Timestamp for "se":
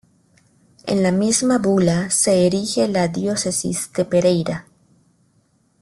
2.09-2.47